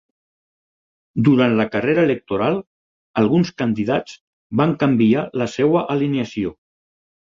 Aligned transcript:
Durant 1.27 1.53
la 1.59 1.67
carrera 1.75 2.07
electoral, 2.09 2.59
alguns 3.25 3.55
candidats 3.63 4.19
van 4.65 4.77
canviar 4.85 5.31
la 5.45 5.53
seva 5.61 5.89
alineació. 6.01 6.61